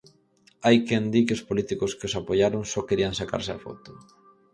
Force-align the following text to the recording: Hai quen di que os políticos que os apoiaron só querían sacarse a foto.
Hai 0.65 0.77
quen 0.87 1.03
di 1.13 1.21
que 1.25 1.35
os 1.37 1.45
políticos 1.49 1.91
que 1.97 2.07
os 2.09 2.17
apoiaron 2.21 2.61
só 2.71 2.79
querían 2.89 3.17
sacarse 3.21 3.51
a 3.53 3.61
foto. 3.65 3.91